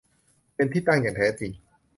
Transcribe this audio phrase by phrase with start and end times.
[0.55, 1.51] เป็นที่ตั้งอย่างแท้จริง